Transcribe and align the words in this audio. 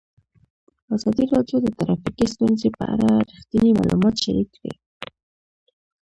ازادي 0.95 1.23
راډیو 1.33 1.57
د 1.63 1.67
ټرافیکي 1.79 2.25
ستونزې 2.33 2.69
په 2.77 2.83
اړه 2.93 3.09
رښتیني 3.31 3.71
معلومات 3.79 4.15
شریک 4.23 4.49
کړي. 4.57 4.73